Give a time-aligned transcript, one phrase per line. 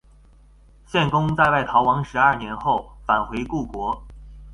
[0.87, 4.03] 献公在外逃亡十二年后返回故国。